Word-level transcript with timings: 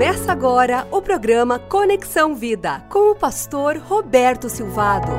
Começa 0.00 0.32
agora 0.32 0.88
o 0.90 1.02
programa 1.02 1.58
Conexão 1.58 2.34
Vida 2.34 2.80
com 2.88 3.10
o 3.10 3.14
pastor 3.14 3.76
Roberto 3.76 4.48
Silvado. 4.48 5.12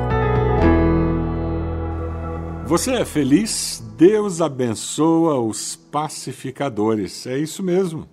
Você 2.66 2.90
é 2.90 3.04
feliz? 3.04 3.80
Deus 3.96 4.40
abençoa 4.40 5.38
os 5.38 5.76
pacificadores. 5.76 7.28
É 7.28 7.38
isso 7.38 7.62
mesmo. 7.62 8.08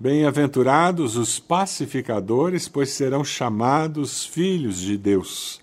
Bem-aventurados 0.00 1.16
os 1.16 1.38
pacificadores, 1.38 2.68
pois 2.68 2.90
serão 2.90 3.22
chamados 3.22 4.26
filhos 4.26 4.80
de 4.80 4.98
Deus. 4.98 5.60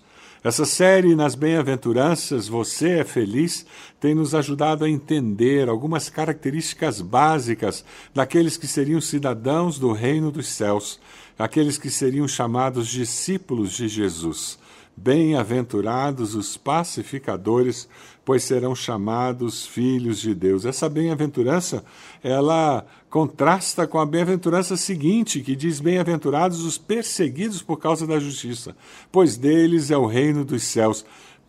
Essa 0.48 0.64
série 0.64 1.14
nas 1.14 1.34
Bem-aventuranças, 1.34 2.48
Você 2.48 3.00
é 3.00 3.04
Feliz, 3.04 3.66
tem 4.00 4.14
nos 4.14 4.34
ajudado 4.34 4.82
a 4.82 4.88
entender 4.88 5.68
algumas 5.68 6.08
características 6.08 7.02
básicas 7.02 7.84
daqueles 8.14 8.56
que 8.56 8.66
seriam 8.66 8.98
cidadãos 8.98 9.78
do 9.78 9.92
reino 9.92 10.32
dos 10.32 10.48
céus, 10.48 10.98
aqueles 11.38 11.76
que 11.76 11.90
seriam 11.90 12.26
chamados 12.26 12.88
discípulos 12.88 13.72
de 13.72 13.88
Jesus. 13.88 14.58
Bem-aventurados 14.96 16.34
os 16.34 16.56
pacificadores, 16.56 17.86
pois 18.28 18.44
serão 18.44 18.74
chamados 18.74 19.66
filhos 19.66 20.20
de 20.20 20.34
Deus. 20.34 20.66
Essa 20.66 20.86
bem-aventurança, 20.86 21.82
ela 22.22 22.84
contrasta 23.08 23.86
com 23.86 23.98
a 23.98 24.04
bem-aventurança 24.04 24.76
seguinte, 24.76 25.40
que 25.40 25.56
diz: 25.56 25.80
Bem-aventurados 25.80 26.62
os 26.62 26.76
perseguidos 26.76 27.62
por 27.62 27.78
causa 27.78 28.06
da 28.06 28.20
justiça, 28.20 28.76
pois 29.10 29.38
deles 29.38 29.90
é 29.90 29.96
o 29.96 30.04
reino 30.04 30.44
dos 30.44 30.62
céus. 30.64 31.06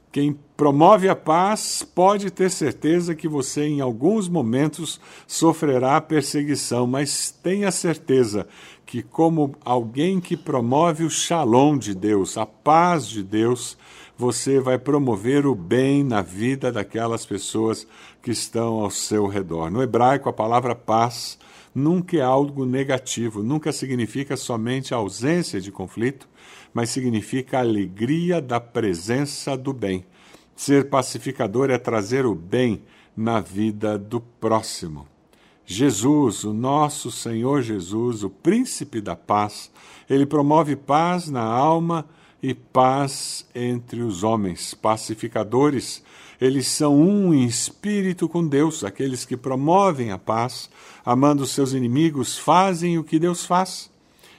Quem 0.09 0.39
promove 0.55 1.09
a 1.09 1.15
paz 1.17 1.84
pode 1.84 2.31
ter 2.31 2.49
certeza 2.49 3.13
que 3.13 3.27
você, 3.27 3.65
em 3.65 3.81
alguns 3.81 4.29
momentos, 4.29 5.01
sofrerá 5.27 5.99
perseguição, 5.99 6.87
mas 6.87 7.29
tenha 7.43 7.71
certeza 7.71 8.48
que, 8.89 9.03
como 9.03 9.55
alguém 9.63 10.20
que 10.20 10.35
promove 10.35 11.04
o 11.04 11.12
shalom 11.12 11.77
de 11.77 11.93
Deus, 11.93 12.40
a 12.40 12.45
paz 12.48 13.07
de 13.07 13.21
Deus, 13.21 13.77
você 14.18 14.59
vai 14.59 14.79
promover 14.79 15.45
o 15.45 15.54
bem 15.54 16.04
na 16.04 16.23
vida 16.23 16.71
daquelas 16.71 17.23
pessoas 17.23 17.85
que 18.20 18.32
estão 18.32 18.79
ao 18.79 18.90
seu 18.90 19.27
redor. 19.27 19.70
No 19.70 19.84
hebraico, 19.84 20.27
a 20.27 20.34
palavra 20.34 20.73
paz 20.73 21.37
nunca 21.73 22.17
é 22.17 22.21
algo 22.21 22.65
negativo, 22.65 23.43
nunca 23.43 23.71
significa 23.71 24.35
somente 24.35 24.91
ausência 24.91 25.62
de 25.62 25.71
conflito, 25.71 26.27
mas 26.73 26.90
significa 26.90 27.57
a 27.57 27.62
alegria 27.62 28.41
da 28.41 28.60
presença 28.60 29.55
do 29.55 29.71
bem. 29.71 30.04
Ser 30.55 30.90
pacificador 30.90 31.70
é 31.70 31.77
trazer 31.77 32.26
o 32.26 32.34
bem 32.34 32.82
na 33.15 33.40
vida 33.40 33.99
do 33.99 34.20
próximo. 34.20 35.05
Jesus, 35.71 36.45
o 36.45 36.51
nosso 36.51 37.12
Senhor 37.12 37.62
Jesus, 37.62 38.23
o 38.23 38.29
príncipe 38.29 38.99
da 38.99 39.15
paz, 39.15 39.70
ele 40.09 40.26
promove 40.26 40.76
paz 40.76 41.29
na 41.29 41.43
alma 41.43 42.07
e 42.41 42.55
paz 42.55 43.45
entre 43.53 44.01
os 44.01 44.23
homens. 44.23 44.73
Pacificadores, 44.73 46.03
eles 46.41 46.65
são 46.65 46.99
um 46.99 47.31
em 47.31 47.45
espírito 47.45 48.27
com 48.27 48.48
Deus, 48.48 48.84
aqueles 48.84 49.26
que 49.26 49.37
promovem 49.37 50.11
a 50.11 50.17
paz, 50.17 50.71
amando 51.05 51.45
seus 51.45 51.71
inimigos, 51.71 52.35
fazem 52.35 52.98
o 52.98 53.04
que 53.04 53.20
Deus 53.20 53.45
faz. 53.45 53.91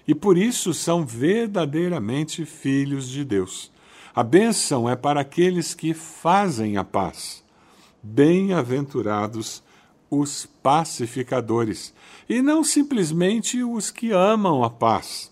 E 0.09 0.17
por 0.17 0.37
isso 0.37 0.75
são 0.75 1.07
verdadeiramente 1.07 2.45
filhos 2.45 3.09
de 3.09 3.25
Deus. 3.25 3.71
A 4.13 4.25
bênção 4.25 4.91
é 4.91 4.97
para 4.97 5.21
aqueles 5.21 5.75
que 5.75 5.95
fazem 5.95 6.77
a 6.77 6.83
paz. 6.83 7.45
Bem-aventurados 8.03 9.63
os 10.11 10.45
pacificadores, 10.63 11.95
e 12.29 12.43
não 12.43 12.65
simplesmente 12.65 13.63
os 13.63 13.91
que 13.91 14.11
amam 14.11 14.65
a 14.65 14.71
paz. 14.71 15.31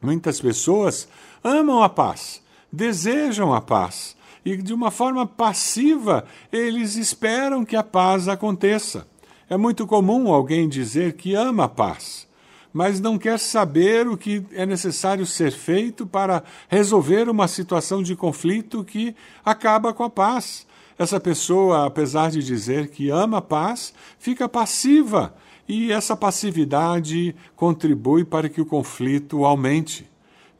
Muitas 0.00 0.40
pessoas 0.40 1.08
amam 1.44 1.82
a 1.82 1.88
paz, 1.88 2.42
desejam 2.72 3.52
a 3.52 3.60
paz, 3.60 4.16
e 4.44 4.56
de 4.56 4.72
uma 4.72 4.90
forma 4.90 5.26
passiva 5.26 6.24
eles 6.50 6.96
esperam 6.96 7.64
que 7.64 7.76
a 7.76 7.82
paz 7.82 8.28
aconteça. 8.28 9.06
É 9.50 9.56
muito 9.56 9.86
comum 9.86 10.32
alguém 10.32 10.68
dizer 10.68 11.14
que 11.14 11.34
ama 11.34 11.64
a 11.64 11.68
paz, 11.68 12.26
mas 12.72 13.00
não 13.00 13.18
quer 13.18 13.38
saber 13.38 14.06
o 14.06 14.16
que 14.16 14.44
é 14.52 14.64
necessário 14.64 15.26
ser 15.26 15.50
feito 15.50 16.06
para 16.06 16.42
resolver 16.68 17.28
uma 17.28 17.48
situação 17.48 18.02
de 18.02 18.14
conflito 18.14 18.84
que 18.84 19.16
acaba 19.44 19.92
com 19.92 20.04
a 20.04 20.10
paz. 20.10 20.66
Essa 20.98 21.20
pessoa, 21.20 21.86
apesar 21.86 22.30
de 22.30 22.42
dizer 22.42 22.88
que 22.88 23.08
ama 23.08 23.38
a 23.38 23.42
paz, 23.42 23.94
fica 24.18 24.48
passiva 24.48 25.32
e 25.68 25.92
essa 25.92 26.16
passividade 26.16 27.36
contribui 27.54 28.24
para 28.24 28.48
que 28.48 28.60
o 28.60 28.66
conflito 28.66 29.44
aumente. 29.44 30.10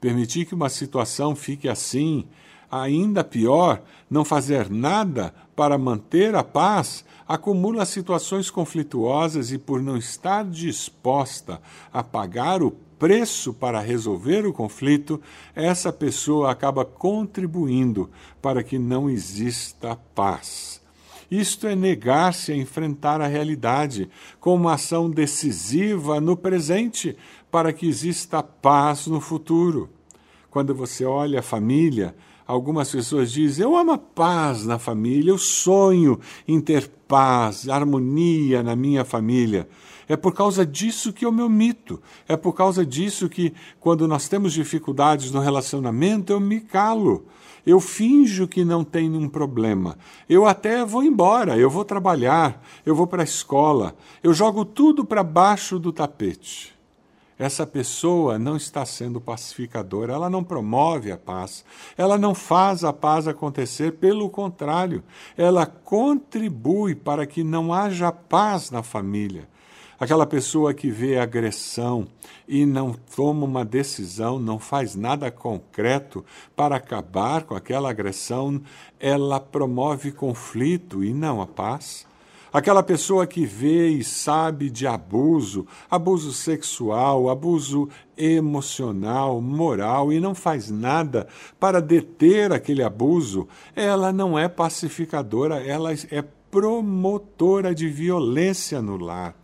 Permitir 0.00 0.44
que 0.44 0.54
uma 0.54 0.68
situação 0.68 1.34
fique 1.34 1.68
assim, 1.68 2.24
ainda 2.70 3.24
pior, 3.24 3.82
não 4.08 4.24
fazer 4.24 4.70
nada 4.70 5.34
para 5.56 5.76
manter 5.76 6.36
a 6.36 6.44
paz, 6.44 7.04
acumula 7.26 7.84
situações 7.84 8.48
conflituosas 8.48 9.50
e, 9.50 9.58
por 9.58 9.82
não 9.82 9.96
estar 9.96 10.44
disposta 10.44 11.60
a 11.92 12.02
pagar 12.02 12.62
o 12.62 12.72
preço 12.98 13.54
para 13.54 13.80
resolver 13.80 14.46
o 14.46 14.52
conflito, 14.52 15.20
essa 15.54 15.92
pessoa 15.92 16.50
acaba 16.50 16.84
contribuindo 16.84 18.10
para 18.42 18.62
que 18.62 18.78
não 18.78 19.08
exista 19.08 19.96
paz. 20.14 20.80
Isto 21.30 21.66
é 21.66 21.76
negar-se 21.76 22.52
a 22.52 22.56
enfrentar 22.56 23.20
a 23.20 23.26
realidade 23.26 24.08
com 24.40 24.54
uma 24.54 24.74
ação 24.74 25.10
decisiva 25.10 26.20
no 26.20 26.36
presente 26.36 27.16
para 27.50 27.72
que 27.72 27.86
exista 27.86 28.42
paz 28.42 29.06
no 29.06 29.20
futuro. 29.20 29.90
Quando 30.50 30.74
você 30.74 31.04
olha 31.04 31.40
a 31.40 31.42
família, 31.42 32.14
algumas 32.46 32.90
pessoas 32.90 33.30
dizem: 33.30 33.64
Eu 33.64 33.76
amo 33.76 33.92
a 33.92 33.98
paz 33.98 34.64
na 34.64 34.78
família, 34.78 35.30
eu 35.30 35.38
sonho 35.38 36.18
em 36.46 36.60
ter 36.60 36.88
paz, 37.06 37.68
harmonia 37.68 38.62
na 38.62 38.74
minha 38.74 39.04
família. 39.04 39.68
É 40.08 40.16
por 40.16 40.32
causa 40.34 40.64
disso 40.64 41.12
que 41.12 41.24
eu 41.24 41.32
me 41.32 41.42
omito. 41.42 42.00
É 42.26 42.36
por 42.36 42.52
causa 42.52 42.84
disso 42.84 43.28
que, 43.28 43.52
quando 43.78 44.08
nós 44.08 44.28
temos 44.28 44.52
dificuldades 44.52 45.30
no 45.30 45.40
relacionamento, 45.40 46.32
eu 46.32 46.40
me 46.40 46.60
calo. 46.60 47.26
Eu 47.66 47.80
finjo 47.80 48.48
que 48.48 48.64
não 48.64 48.82
tem 48.82 49.10
nenhum 49.10 49.28
problema. 49.28 49.98
Eu 50.28 50.46
até 50.46 50.84
vou 50.84 51.02
embora, 51.02 51.58
eu 51.58 51.68
vou 51.68 51.84
trabalhar, 51.84 52.64
eu 52.86 52.94
vou 52.94 53.06
para 53.06 53.22
a 53.22 53.24
escola. 53.24 53.94
Eu 54.22 54.32
jogo 54.32 54.64
tudo 54.64 55.04
para 55.04 55.22
baixo 55.22 55.78
do 55.78 55.92
tapete 55.92 56.78
essa 57.38 57.64
pessoa 57.64 58.38
não 58.38 58.56
está 58.56 58.84
sendo 58.84 59.20
pacificadora, 59.20 60.12
ela 60.12 60.28
não 60.28 60.42
promove 60.42 61.12
a 61.12 61.16
paz, 61.16 61.64
ela 61.96 62.18
não 62.18 62.34
faz 62.34 62.82
a 62.82 62.92
paz 62.92 63.28
acontecer, 63.28 63.92
pelo 63.92 64.28
contrário, 64.28 65.04
ela 65.36 65.64
contribui 65.64 66.96
para 66.96 67.26
que 67.26 67.44
não 67.44 67.72
haja 67.72 68.10
paz 68.10 68.70
na 68.70 68.82
família. 68.82 69.48
Aquela 70.00 70.26
pessoa 70.26 70.72
que 70.72 70.92
vê 70.92 71.18
agressão 71.18 72.06
e 72.46 72.64
não 72.64 72.94
toma 73.16 73.44
uma 73.44 73.64
decisão, 73.64 74.38
não 74.38 74.56
faz 74.56 74.94
nada 74.94 75.28
concreto 75.28 76.24
para 76.54 76.76
acabar 76.76 77.42
com 77.42 77.56
aquela 77.56 77.90
agressão, 77.90 78.62
ela 79.00 79.40
promove 79.40 80.12
conflito 80.12 81.02
e 81.02 81.12
não 81.12 81.42
a 81.42 81.48
paz. 81.48 82.06
Aquela 82.52 82.80
pessoa 82.80 83.26
que 83.26 83.44
vê 83.44 83.88
e 83.88 84.04
sabe 84.04 84.70
de 84.70 84.86
abuso, 84.86 85.66
abuso 85.90 86.32
sexual, 86.32 87.28
abuso 87.28 87.88
emocional, 88.16 89.40
moral 89.40 90.12
e 90.12 90.20
não 90.20 90.32
faz 90.32 90.70
nada 90.70 91.26
para 91.58 91.82
deter 91.82 92.52
aquele 92.52 92.84
abuso, 92.84 93.48
ela 93.74 94.12
não 94.12 94.38
é 94.38 94.48
pacificadora, 94.48 95.56
ela 95.56 95.92
é 95.92 96.22
promotora 96.50 97.74
de 97.74 97.88
violência 97.88 98.80
no 98.80 98.96
lar. 98.96 99.34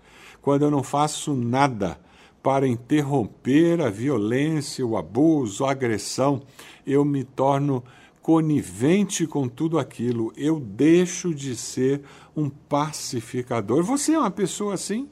Quando 0.44 0.66
eu 0.66 0.71
não 0.71 0.82
faço 0.82 1.32
nada 1.32 1.99
para 2.43 2.69
interromper 2.69 3.81
a 3.81 3.88
violência, 3.88 4.87
o 4.87 4.94
abuso, 4.94 5.64
a 5.64 5.70
agressão, 5.70 6.43
eu 6.87 7.02
me 7.02 7.25
torno 7.25 7.82
conivente 8.20 9.26
com 9.26 9.49
tudo 9.49 9.79
aquilo, 9.79 10.35
eu 10.37 10.61
deixo 10.61 11.35
de 11.35 11.56
ser 11.56 12.02
um 12.37 12.50
pacificador. 12.50 13.82
Você 13.85 14.12
é 14.12 14.19
uma 14.19 14.31
pessoa 14.31 14.75
assim? 14.75 15.08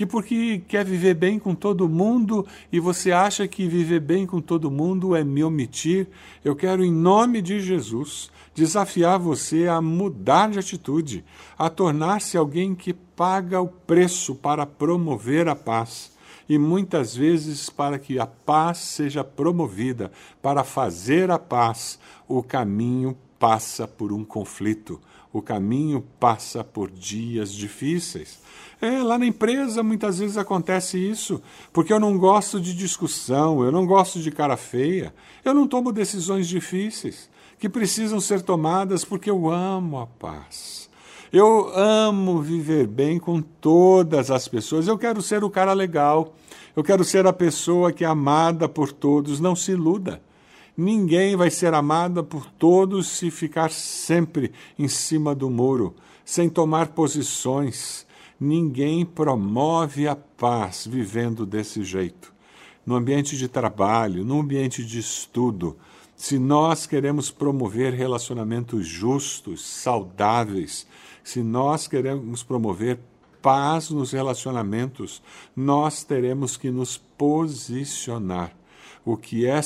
Que 0.00 0.06
porque 0.06 0.62
quer 0.66 0.82
viver 0.82 1.12
bem 1.12 1.38
com 1.38 1.54
todo 1.54 1.86
mundo 1.86 2.46
e 2.72 2.80
você 2.80 3.12
acha 3.12 3.46
que 3.46 3.68
viver 3.68 4.00
bem 4.00 4.24
com 4.24 4.40
todo 4.40 4.70
mundo 4.70 5.14
é 5.14 5.22
me 5.22 5.44
omitir, 5.44 6.08
eu 6.42 6.56
quero, 6.56 6.82
em 6.82 6.90
nome 6.90 7.42
de 7.42 7.60
Jesus, 7.60 8.30
desafiar 8.54 9.18
você 9.18 9.68
a 9.68 9.78
mudar 9.82 10.48
de 10.48 10.58
atitude, 10.58 11.22
a 11.58 11.68
tornar-se 11.68 12.38
alguém 12.38 12.74
que 12.74 12.94
paga 12.94 13.60
o 13.60 13.68
preço 13.68 14.34
para 14.34 14.64
promover 14.64 15.46
a 15.48 15.54
paz 15.54 16.10
e 16.50 16.58
muitas 16.58 17.14
vezes 17.14 17.70
para 17.70 17.96
que 17.96 18.18
a 18.18 18.26
paz 18.26 18.78
seja 18.78 19.22
promovida, 19.22 20.10
para 20.42 20.64
fazer 20.64 21.30
a 21.30 21.38
paz, 21.38 21.96
o 22.26 22.42
caminho 22.42 23.16
passa 23.38 23.86
por 23.86 24.12
um 24.12 24.24
conflito, 24.24 25.00
o 25.32 25.40
caminho 25.40 26.04
passa 26.18 26.64
por 26.64 26.90
dias 26.90 27.52
difíceis. 27.52 28.40
É, 28.80 29.00
lá 29.00 29.16
na 29.16 29.26
empresa 29.26 29.80
muitas 29.84 30.18
vezes 30.18 30.36
acontece 30.36 30.98
isso, 30.98 31.40
porque 31.72 31.92
eu 31.92 32.00
não 32.00 32.18
gosto 32.18 32.60
de 32.60 32.74
discussão, 32.74 33.62
eu 33.62 33.70
não 33.70 33.86
gosto 33.86 34.18
de 34.18 34.32
cara 34.32 34.56
feia, 34.56 35.14
eu 35.44 35.54
não 35.54 35.68
tomo 35.68 35.92
decisões 35.92 36.48
difíceis 36.48 37.30
que 37.60 37.68
precisam 37.68 38.18
ser 38.18 38.42
tomadas 38.42 39.04
porque 39.04 39.30
eu 39.30 39.48
amo 39.48 40.00
a 40.00 40.06
paz. 40.08 40.90
Eu 41.32 41.70
amo 41.76 42.42
viver 42.42 42.88
bem 42.88 43.16
com 43.16 43.40
todas 43.40 44.32
as 44.32 44.48
pessoas. 44.48 44.88
Eu 44.88 44.98
quero 44.98 45.22
ser 45.22 45.44
o 45.44 45.50
cara 45.50 45.72
legal. 45.72 46.34
Eu 46.74 46.84
quero 46.84 47.04
ser 47.04 47.26
a 47.26 47.32
pessoa 47.32 47.92
que 47.92 48.04
é 48.04 48.06
amada 48.06 48.68
por 48.68 48.92
todos. 48.92 49.40
Não 49.40 49.56
se 49.56 49.72
iluda. 49.72 50.22
Ninguém 50.76 51.36
vai 51.36 51.50
ser 51.50 51.74
amada 51.74 52.22
por 52.22 52.46
todos 52.46 53.08
se 53.08 53.30
ficar 53.30 53.70
sempre 53.70 54.52
em 54.78 54.88
cima 54.88 55.34
do 55.34 55.50
muro, 55.50 55.94
sem 56.24 56.48
tomar 56.48 56.88
posições. 56.88 58.06
Ninguém 58.38 59.04
promove 59.04 60.08
a 60.08 60.16
paz 60.16 60.86
vivendo 60.86 61.44
desse 61.44 61.84
jeito. 61.84 62.32
No 62.86 62.94
ambiente 62.94 63.36
de 63.36 63.46
trabalho, 63.46 64.24
no 64.24 64.40
ambiente 64.40 64.84
de 64.84 64.98
estudo, 64.98 65.76
se 66.16 66.38
nós 66.38 66.86
queremos 66.86 67.30
promover 67.30 67.92
relacionamentos 67.92 68.86
justos, 68.86 69.64
saudáveis, 69.64 70.86
se 71.22 71.42
nós 71.42 71.86
queremos 71.86 72.42
promover 72.42 72.98
paz 73.42 73.90
nos 73.90 74.12
relacionamentos, 74.12 75.22
nós 75.54 76.04
teremos 76.04 76.56
que 76.56 76.70
nos 76.70 76.96
posicionar. 76.96 78.54
O 79.04 79.16
que 79.16 79.46
é 79.46 79.60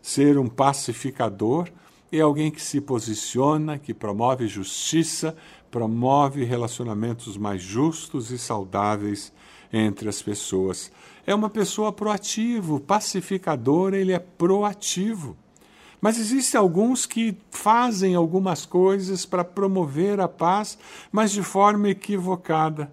ser 0.00 0.38
um 0.38 0.48
pacificador 0.48 1.68
é 2.10 2.20
alguém 2.20 2.50
que 2.50 2.60
se 2.60 2.80
posiciona, 2.80 3.78
que 3.78 3.92
promove 3.92 4.46
justiça, 4.46 5.36
promove 5.70 6.44
relacionamentos 6.44 7.36
mais 7.36 7.62
justos 7.62 8.30
e 8.30 8.38
saudáveis 8.38 9.32
entre 9.72 10.08
as 10.08 10.22
pessoas. 10.22 10.90
É 11.26 11.34
uma 11.34 11.50
pessoa 11.50 11.92
proativa, 11.92 12.74
o 12.74 12.80
pacificador, 12.80 13.92
ele 13.92 14.12
é 14.12 14.18
proativo. 14.18 15.36
Mas 16.00 16.18
existem 16.18 16.58
alguns 16.58 17.04
que 17.04 17.36
fazem 17.50 18.14
algumas 18.14 18.64
coisas 18.64 19.26
para 19.26 19.44
promover 19.44 20.20
a 20.20 20.28
paz, 20.28 20.78
mas 21.10 21.32
de 21.32 21.42
forma 21.42 21.90
equivocada. 21.90 22.90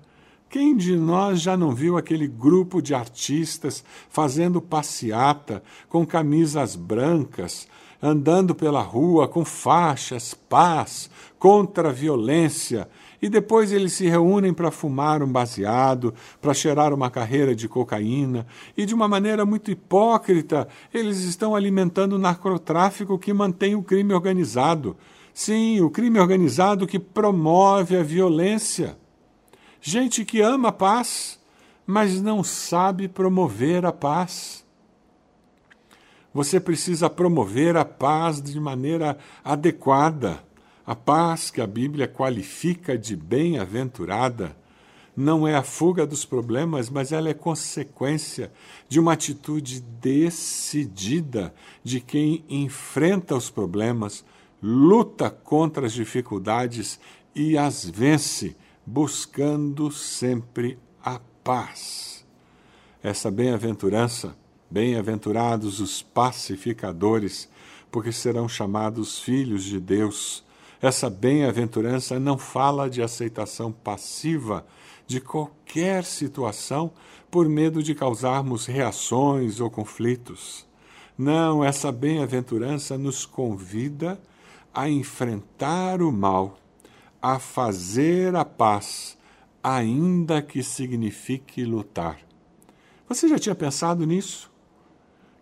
Quem 0.50 0.76
de 0.76 0.96
nós 0.96 1.42
já 1.42 1.58
não 1.58 1.72
viu 1.72 1.98
aquele 1.98 2.28
grupo 2.28 2.82
de 2.82 2.94
artistas 2.94 3.84
fazendo 4.10 4.62
passeata 4.62 5.62
com 5.90 6.06
camisas 6.06 6.76
brancas, 6.76 7.68
andando 8.02 8.54
pela 8.54 8.82
rua 8.82 9.28
com 9.28 9.44
faixas, 9.44 10.34
paz, 10.34 11.10
contra 11.38 11.90
a 11.90 11.92
violência, 11.92 12.88
e 13.22 13.30
depois 13.30 13.72
eles 13.72 13.94
se 13.94 14.08
reúnem 14.08 14.54
para 14.54 14.72
fumar 14.72 15.24
um 15.24 15.28
baseado, 15.28 16.14
para 16.40 16.54
cheirar 16.54 16.94
uma 16.94 17.10
carreira 17.10 17.56
de 17.56 17.68
cocaína, 17.68 18.46
e 18.78 18.86
de 18.86 18.94
uma 18.94 19.08
maneira 19.08 19.46
muito 19.46 19.72
hipócrita, 19.72 20.68
eles 20.94 21.20
estão 21.20 21.56
alimentando 21.56 22.14
o 22.14 22.20
narcotráfico 22.20 23.18
que 23.18 23.34
mantém 23.34 23.76
o 23.76 23.84
crime 23.84 24.14
organizado. 24.14 24.96
Sim, 25.34 25.82
o 25.82 25.90
crime 25.90 26.20
organizado 26.20 26.88
que 26.88 27.00
promove 27.00 27.98
a 27.98 28.04
violência. 28.04 28.96
Gente 29.88 30.26
que 30.26 30.42
ama 30.42 30.70
a 30.70 30.72
paz, 30.72 31.40
mas 31.86 32.20
não 32.20 32.44
sabe 32.44 33.08
promover 33.08 33.86
a 33.86 33.92
paz. 33.92 34.66
Você 36.34 36.60
precisa 36.60 37.08
promover 37.08 37.78
a 37.78 37.86
paz 37.86 38.42
de 38.42 38.60
maneira 38.60 39.16
adequada. 39.44 40.44
A 40.88 40.96
paz 40.96 41.52
que 41.52 41.62
a 41.62 41.68
Bíblia 41.68 42.08
qualifica 42.08 42.98
de 42.98 43.16
bem-aventurada 43.16 44.58
não 45.16 45.48
é 45.48 45.54
a 45.54 45.62
fuga 45.62 46.08
dos 46.08 46.26
problemas, 46.26 46.90
mas 46.90 47.12
ela 47.12 47.30
é 47.30 47.36
consequência 47.36 48.52
de 48.90 49.00
uma 49.00 49.14
atitude 49.14 49.82
decidida 50.02 51.54
de 51.84 52.02
quem 52.02 52.44
enfrenta 52.50 53.36
os 53.36 53.52
problemas, 53.52 54.26
luta 54.64 55.30
contra 55.30 55.86
as 55.86 55.94
dificuldades 55.94 57.00
e 57.36 57.56
as 57.56 57.88
vence, 57.88 58.56
buscando 58.86 59.92
sempre 59.92 60.78
a 61.04 61.20
paz. 61.44 62.26
Essa 63.02 63.32
bem-aventurança, 63.32 64.36
bem-aventurados 64.70 65.80
os 65.80 66.02
pacificadores, 66.02 67.50
porque 67.92 68.12
serão 68.12 68.48
chamados 68.48 69.20
filhos 69.20 69.64
de 69.64 69.80
Deus 69.80 70.46
essa 70.82 71.10
bem-aventurança 71.10 72.20
não 72.20 72.38
fala 72.38 72.90
de 72.90 73.02
aceitação 73.02 73.72
passiva 73.72 74.66
de 75.08 75.20
qualquer 75.20 76.04
situação 76.04 76.92
por 77.32 77.50
medo 77.50 77.82
de 77.82 77.96
causarmos 77.96 78.66
reações 78.66 79.60
ou 79.60 79.72
conflitos. 79.72 80.64
Não, 81.18 81.64
essa 81.64 81.92
bem-aventurança 81.92 83.00
nos 83.00 83.26
convida 83.26 84.22
a 84.72 84.88
enfrentar 84.88 86.04
o 86.04 86.12
mal, 86.12 86.58
a 87.26 87.40
fazer 87.40 88.36
a 88.36 88.46
paz, 88.46 89.18
ainda 89.64 90.44
que 90.44 90.62
signifique 90.62 91.66
lutar. 91.66 92.20
Você 93.10 93.28
já 93.28 93.40
tinha 93.40 93.56
pensado 93.56 94.06
nisso? 94.06 94.52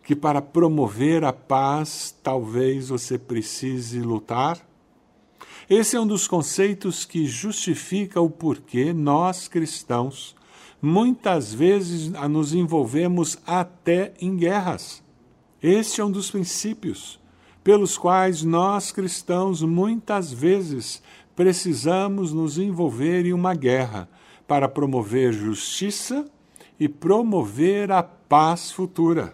Que 0.01 0.15
para 0.15 0.41
promover 0.41 1.25
a 1.25 1.33
paz, 1.33 2.15
talvez 2.23 2.87
você 2.87 3.17
precise 3.17 3.99
lutar? 3.99 4.65
Esse 5.69 5.97
é 5.97 5.99
um 5.99 6.07
dos 6.07 6.25
conceitos 6.25 7.03
que 7.03 7.25
justifica 7.25 8.21
o 8.21 8.29
porquê 8.29 8.93
nós 8.93 9.49
cristãos 9.49 10.37
muitas 10.81 11.53
vezes 11.53 12.11
nos 12.29 12.53
envolvemos 12.53 13.37
até 13.45 14.13
em 14.21 14.37
guerras. 14.37 15.03
Este 15.61 15.99
é 15.99 16.05
um 16.05 16.11
dos 16.11 16.31
princípios 16.31 17.19
pelos 17.63 17.97
quais 17.97 18.43
nós 18.43 18.91
cristãos 18.91 19.61
muitas 19.61 20.31
vezes 20.31 21.01
precisamos 21.35 22.33
nos 22.33 22.57
envolver 22.57 23.25
em 23.25 23.33
uma 23.33 23.55
guerra 23.55 24.09
para 24.47 24.67
promover 24.67 25.31
justiça 25.31 26.25
e 26.79 26.89
promover 26.89 27.91
a 27.91 28.03
paz 28.03 28.71
futura. 28.71 29.33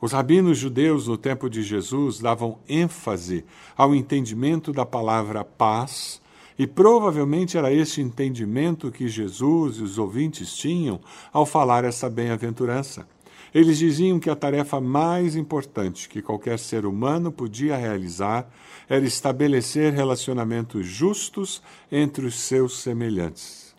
Os 0.00 0.12
rabinos 0.12 0.58
judeus 0.58 1.06
no 1.08 1.16
tempo 1.16 1.48
de 1.48 1.62
Jesus 1.62 2.18
davam 2.18 2.58
ênfase 2.68 3.44
ao 3.76 3.94
entendimento 3.94 4.72
da 4.72 4.84
palavra 4.84 5.42
paz, 5.42 6.20
e 6.58 6.66
provavelmente 6.66 7.56
era 7.56 7.72
esse 7.72 8.00
entendimento 8.00 8.90
que 8.90 9.08
Jesus 9.08 9.76
e 9.76 9.82
os 9.82 9.98
ouvintes 9.98 10.56
tinham 10.56 11.00
ao 11.32 11.44
falar 11.44 11.84
essa 11.84 12.08
bem-aventurança. 12.08 13.06
Eles 13.54 13.78
diziam 13.78 14.18
que 14.18 14.30
a 14.30 14.36
tarefa 14.36 14.80
mais 14.80 15.36
importante 15.36 16.08
que 16.08 16.22
qualquer 16.22 16.58
ser 16.58 16.84
humano 16.84 17.30
podia 17.32 17.76
realizar 17.76 18.50
era 18.88 19.04
estabelecer 19.04 19.92
relacionamentos 19.92 20.86
justos 20.86 21.62
entre 21.90 22.26
os 22.26 22.38
seus 22.38 22.80
semelhantes. 22.80 23.74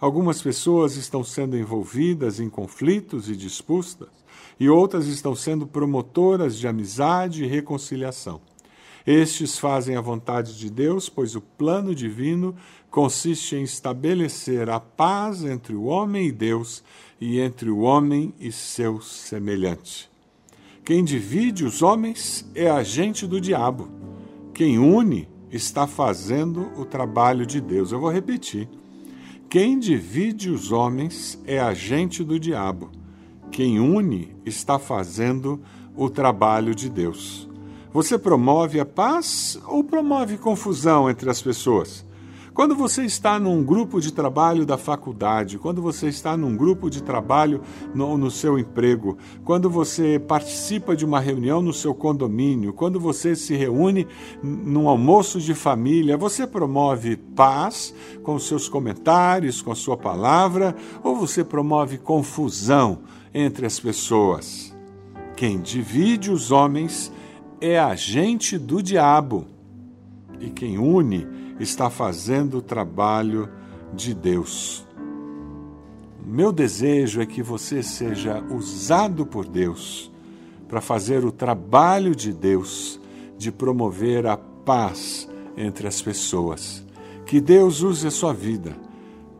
Algumas 0.00 0.42
pessoas 0.42 0.96
estão 0.96 1.22
sendo 1.22 1.56
envolvidas 1.56 2.40
em 2.40 2.48
conflitos 2.48 3.28
e 3.28 3.36
disputas 3.36 4.08
e 4.58 4.68
outras 4.68 5.06
estão 5.06 5.34
sendo 5.34 5.66
promotoras 5.66 6.56
de 6.58 6.66
amizade 6.66 7.44
e 7.44 7.46
reconciliação. 7.46 8.40
Estes 9.06 9.58
fazem 9.58 9.96
a 9.96 10.00
vontade 10.00 10.56
de 10.58 10.70
Deus, 10.70 11.08
pois 11.08 11.34
o 11.34 11.40
plano 11.40 11.94
divino 11.94 12.54
consiste 12.90 13.56
em 13.56 13.62
estabelecer 13.62 14.70
a 14.70 14.78
paz 14.78 15.44
entre 15.44 15.74
o 15.74 15.84
homem 15.84 16.28
e 16.28 16.32
Deus 16.32 16.84
e 17.20 17.40
entre 17.40 17.70
o 17.70 17.80
homem 17.80 18.32
e 18.38 18.52
seu 18.52 19.00
semelhante. 19.00 20.10
Quem 20.84 21.04
divide 21.04 21.64
os 21.64 21.82
homens 21.82 22.48
é 22.54 22.70
agente 22.70 23.26
do 23.26 23.40
diabo. 23.40 23.88
Quem 24.52 24.78
une 24.78 25.28
está 25.50 25.86
fazendo 25.86 26.70
o 26.76 26.84
trabalho 26.84 27.46
de 27.46 27.60
Deus. 27.60 27.92
Eu 27.92 28.00
vou 28.00 28.10
repetir. 28.10 28.68
Quem 29.48 29.78
divide 29.78 30.48
os 30.50 30.72
homens 30.72 31.38
é 31.46 31.60
agente 31.60 32.24
do 32.24 32.40
diabo. 32.40 32.90
Quem 33.50 33.78
une 33.78 34.34
está 34.46 34.78
fazendo 34.78 35.60
o 35.94 36.08
trabalho 36.08 36.74
de 36.74 36.88
Deus. 36.88 37.51
Você 37.92 38.18
promove 38.18 38.80
a 38.80 38.84
paz 38.84 39.58
ou 39.66 39.84
promove 39.84 40.38
confusão 40.38 41.10
entre 41.10 41.28
as 41.28 41.42
pessoas? 41.42 42.04
Quando 42.54 42.74
você 42.74 43.02
está 43.04 43.38
num 43.38 43.64
grupo 43.64 43.98
de 43.98 44.12
trabalho 44.12 44.66
da 44.66 44.76
faculdade, 44.76 45.58
quando 45.58 45.80
você 45.80 46.08
está 46.08 46.36
num 46.36 46.54
grupo 46.54 46.90
de 46.90 47.02
trabalho 47.02 47.62
no, 47.94 48.18
no, 48.18 48.30
seu 48.30 48.58
emprego, 48.58 49.16
quando 49.42 49.70
você 49.70 50.18
participa 50.18 50.94
de 50.94 51.02
uma 51.02 51.18
reunião 51.18 51.62
no 51.62 51.72
seu 51.72 51.94
condomínio, 51.94 52.74
quando 52.74 53.00
você 53.00 53.34
se 53.34 53.54
reúne 53.56 54.06
num 54.42 54.86
almoço 54.86 55.40
de 55.40 55.54
família, 55.54 56.16
você 56.16 56.46
promove 56.46 57.16
paz 57.16 57.94
com 58.22 58.38
seus 58.38 58.68
comentários, 58.68 59.62
com 59.62 59.72
a 59.72 59.76
sua 59.76 59.96
palavra, 59.96 60.76
ou 61.02 61.16
você 61.16 61.42
promove 61.42 61.96
confusão? 61.96 62.98
entre 63.34 63.66
as 63.66 63.80
pessoas. 63.80 64.74
Quem 65.36 65.60
divide 65.60 66.30
os 66.30 66.50
homens 66.50 67.12
é 67.62 67.78
agente 67.78 68.58
do 68.58 68.82
diabo. 68.82 69.46
e 70.40 70.50
quem 70.50 70.76
une 70.76 71.24
está 71.60 71.88
fazendo 71.88 72.58
o 72.58 72.62
trabalho 72.62 73.48
de 73.94 74.12
Deus. 74.12 74.84
Meu 76.26 76.50
desejo 76.50 77.20
é 77.20 77.26
que 77.26 77.40
você 77.40 77.80
seja 77.80 78.42
usado 78.50 79.24
por 79.24 79.46
Deus 79.46 80.10
para 80.66 80.80
fazer 80.80 81.24
o 81.24 81.30
trabalho 81.30 82.16
de 82.16 82.32
Deus 82.32 82.98
de 83.38 83.52
promover 83.52 84.26
a 84.26 84.36
paz 84.36 85.28
entre 85.56 85.86
as 85.86 86.02
pessoas. 86.02 86.84
Que 87.24 87.40
Deus 87.40 87.82
use 87.82 88.04
a 88.04 88.10
sua 88.10 88.32
vida 88.32 88.76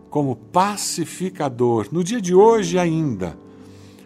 como 0.09 0.37
pacificador 0.37 1.89
no 1.91 2.05
dia 2.05 2.21
de 2.21 2.33
hoje 2.33 2.79
ainda 2.79 3.37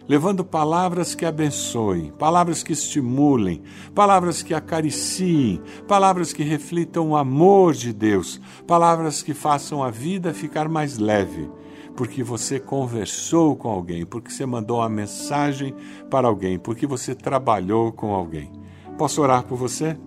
levando 0.07 0.43
palavras 0.43 1.13
que 1.13 1.25
abençoem, 1.25 2.11
palavras 2.17 2.63
que 2.63 2.71
estimulem, 2.71 3.61
palavras 3.93 4.41
que 4.41 4.53
acariciem, 4.53 5.61
palavras 5.87 6.31
que 6.31 6.43
reflitam 6.43 7.09
o 7.09 7.17
amor 7.17 7.73
de 7.73 7.91
Deus, 7.91 8.39
palavras 8.65 9.21
que 9.21 9.33
façam 9.33 9.83
a 9.83 9.89
vida 9.89 10.33
ficar 10.33 10.69
mais 10.69 10.97
leve, 10.97 11.49
porque 11.95 12.23
você 12.23 12.59
conversou 12.59 13.55
com 13.55 13.69
alguém, 13.69 14.05
porque 14.05 14.31
você 14.31 14.45
mandou 14.45 14.77
uma 14.77 14.89
mensagem 14.89 15.75
para 16.09 16.27
alguém, 16.27 16.57
porque 16.57 16.87
você 16.87 17.13
trabalhou 17.13 17.91
com 17.91 18.13
alguém. 18.13 18.51
Posso 18.97 19.21
orar 19.21 19.43
por 19.43 19.57
você? 19.57 19.97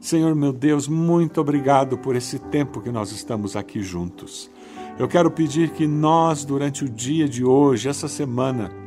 Senhor 0.00 0.34
meu 0.34 0.52
Deus, 0.52 0.88
muito 0.88 1.40
obrigado 1.40 1.96
por 1.96 2.16
esse 2.16 2.38
tempo 2.38 2.80
que 2.80 2.90
nós 2.90 3.12
estamos 3.12 3.56
aqui 3.56 3.80
juntos. 3.82 4.50
Eu 4.98 5.08
quero 5.08 5.30
pedir 5.30 5.70
que 5.70 5.86
nós, 5.86 6.44
durante 6.44 6.84
o 6.84 6.88
dia 6.88 7.28
de 7.28 7.44
hoje, 7.44 7.88
essa 7.88 8.08
semana, 8.08 8.81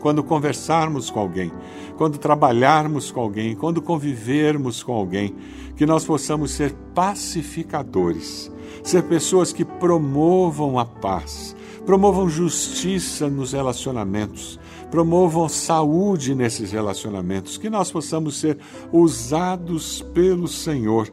quando 0.00 0.22
conversarmos 0.22 1.10
com 1.10 1.20
alguém, 1.20 1.52
quando 1.96 2.18
trabalharmos 2.18 3.10
com 3.10 3.20
alguém, 3.20 3.54
quando 3.54 3.82
convivermos 3.82 4.82
com 4.82 4.92
alguém, 4.92 5.34
que 5.76 5.86
nós 5.86 6.04
possamos 6.04 6.52
ser 6.52 6.72
pacificadores, 6.94 8.50
ser 8.82 9.02
pessoas 9.04 9.52
que 9.52 9.64
promovam 9.64 10.78
a 10.78 10.84
paz, 10.84 11.56
promovam 11.84 12.28
justiça 12.28 13.28
nos 13.28 13.52
relacionamentos, 13.52 14.58
promovam 14.90 15.48
saúde 15.48 16.34
nesses 16.34 16.72
relacionamentos, 16.72 17.56
que 17.56 17.70
nós 17.70 17.90
possamos 17.90 18.36
ser 18.36 18.58
usados 18.92 20.02
pelo 20.14 20.46
Senhor, 20.46 21.08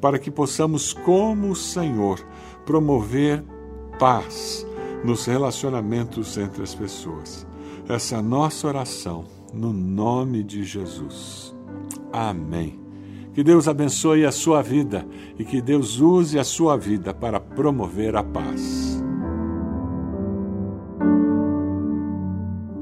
para 0.00 0.18
que 0.18 0.30
possamos, 0.30 0.92
como 0.92 1.50
o 1.50 1.56
Senhor, 1.56 2.18
promover 2.66 3.44
paz 3.98 4.66
nos 5.04 5.24
relacionamentos 5.24 6.36
entre 6.36 6.62
as 6.62 6.74
pessoas 6.74 7.46
essa 7.88 8.22
nossa 8.22 8.66
oração 8.66 9.24
no 9.52 9.72
nome 9.72 10.42
de 10.42 10.64
Jesus. 10.64 11.54
Amém. 12.12 12.80
Que 13.34 13.42
Deus 13.42 13.66
abençoe 13.66 14.26
a 14.26 14.32
sua 14.32 14.62
vida 14.62 15.06
e 15.38 15.44
que 15.44 15.60
Deus 15.60 15.98
use 15.98 16.38
a 16.38 16.44
sua 16.44 16.76
vida 16.76 17.14
para 17.14 17.40
promover 17.40 18.14
a 18.14 18.22
paz. 18.22 19.02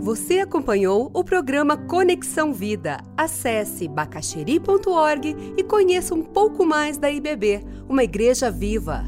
Você 0.01 0.41
acompanhou 0.41 1.11
o 1.15 1.23
programa 1.23 1.77
Conexão 1.77 2.53
Vida. 2.53 3.01
Acesse 3.17 3.87
bacacheri.org 3.87 5.37
e 5.57 5.63
conheça 5.63 6.15
um 6.15 6.23
pouco 6.23 6.67
mais 6.67 6.99
da 6.99 7.11
IBB, 7.11 7.63
uma 7.89 8.03
igreja 8.03 8.51
viva. 8.51 9.05